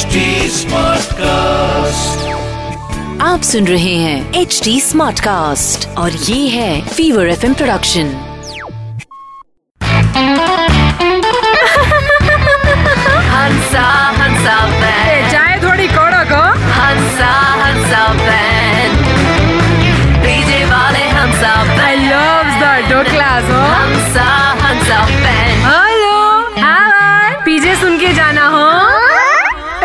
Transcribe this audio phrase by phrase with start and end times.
[0.00, 0.18] HD
[0.56, 2.20] Smartcast.
[3.22, 8.12] आप सुन रहे हैं एच डी स्मार्ट कास्ट और ये है फीवर एफ़ प्रोडक्शन
[13.32, 14.58] हंसा
[15.30, 16.42] चाय थोड़ी कड़क हो
[16.78, 17.32] हंसा
[17.62, 18.98] हंसा बैंड
[20.24, 21.52] डीजे वाले हंसा
[21.86, 22.64] आई लव द
[23.50, 24.28] हो हंसा
[24.62, 25.02] हंसा
[25.68, 26.18] हेलो
[26.62, 28.79] हाय पीछे सुन के जाना हो।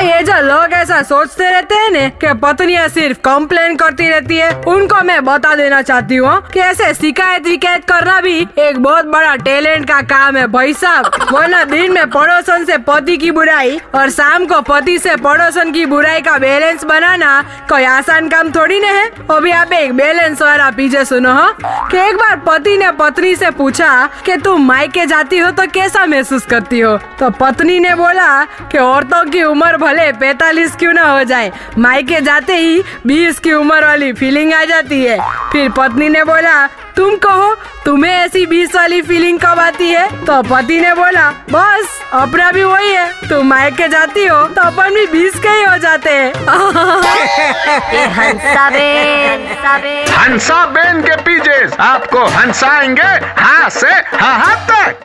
[0.00, 4.50] ये जो लोग ऐसा सोचते रहते हैं ने कि पत्नियाँ सिर्फ़ कंप्लेन करती रहती है,
[4.68, 9.34] उनको मैं बता देना चाहती हूँ कि ऐसे शिकायत विकायत करना भी एक बहुत बड़ा
[9.36, 14.10] टैलेंट का काम है भाई साहब। वरना दिन में पड़ोसन से पति की बुराई और
[14.10, 18.88] शाम को पति से पड़ोसन की बुराई का बैलेंस बनाना कोई आसान काम थोड़ी ना
[18.90, 21.52] है। अभी आप एक बैलेंस वाला पीछे सुनो, हो?
[21.90, 26.06] कि एक बार पति ने पत्नी से पूछा कि तुम मायके जाती हो तो कैसा
[26.06, 26.96] महसूस करती हो?
[27.20, 32.20] तो पत्नी ने बोला कि औरतों की उम्र भले पैतालीस क्यों ना हो जाए। मायके
[32.20, 35.18] जाते ही बीस की उम्र वाली फीलिंग आ जाती है।
[35.52, 36.66] फिर पत्नी ने बोला
[36.96, 40.06] तुम कहो तुम्हें ऐसी बीस वाली फीलिंग कब आती है?
[40.26, 44.94] तो पति ने बोला बस अपना भी वही है। तुम मायके जाती हो तो अपन
[44.94, 46.32] भी बीस के ही हो जाते हैं।
[50.16, 55.04] हंसा बेन के पीछे आपको हंसाएँगे हाँ से हाँ तक